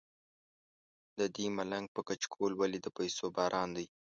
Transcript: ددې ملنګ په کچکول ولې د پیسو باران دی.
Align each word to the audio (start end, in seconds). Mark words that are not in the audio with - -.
ددې 1.17 1.45
ملنګ 1.57 1.85
په 1.95 2.01
کچکول 2.07 2.51
ولې 2.57 2.79
د 2.81 2.87
پیسو 2.97 3.25
باران 3.35 3.69
دی. 3.77 3.85